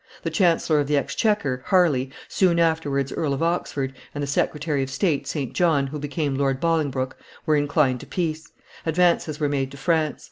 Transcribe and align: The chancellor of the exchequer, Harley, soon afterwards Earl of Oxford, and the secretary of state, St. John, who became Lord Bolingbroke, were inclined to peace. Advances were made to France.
The 0.23 0.31
chancellor 0.31 0.79
of 0.79 0.87
the 0.87 0.97
exchequer, 0.97 1.61
Harley, 1.67 2.09
soon 2.27 2.57
afterwards 2.57 3.11
Earl 3.13 3.35
of 3.35 3.43
Oxford, 3.43 3.93
and 4.15 4.23
the 4.23 4.25
secretary 4.27 4.81
of 4.81 4.89
state, 4.89 5.27
St. 5.27 5.53
John, 5.53 5.85
who 5.85 5.99
became 5.99 6.33
Lord 6.33 6.59
Bolingbroke, 6.59 7.15
were 7.45 7.55
inclined 7.55 7.99
to 7.99 8.07
peace. 8.07 8.51
Advances 8.83 9.39
were 9.39 9.47
made 9.47 9.69
to 9.69 9.77
France. 9.77 10.19